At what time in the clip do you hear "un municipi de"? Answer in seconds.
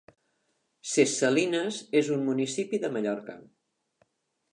2.15-2.91